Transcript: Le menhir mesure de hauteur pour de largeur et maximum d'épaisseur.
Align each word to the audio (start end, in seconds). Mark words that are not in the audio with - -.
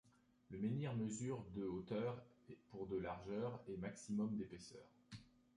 Le 0.49 0.57
menhir 0.57 0.95
mesure 0.97 1.45
de 1.53 1.63
hauteur 1.67 2.19
pour 2.71 2.87
de 2.87 2.97
largeur 2.97 3.61
et 3.67 3.77
maximum 3.77 4.35
d'épaisseur. 4.35 4.81